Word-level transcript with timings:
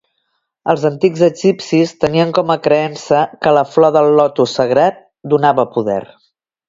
Els 0.71 0.85
antics 0.87 1.19
egipcis 1.27 1.93
tenien 2.05 2.33
com 2.37 2.53
a 2.53 2.57
creença 2.67 3.21
que 3.45 3.53
la 3.59 3.65
flor 3.75 3.93
del 3.99 4.09
lotus 4.21 4.57
sagrat 4.61 4.99
donava 5.35 5.67
poder. 5.77 6.01